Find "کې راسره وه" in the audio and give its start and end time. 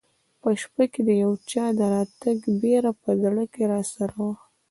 3.53-4.35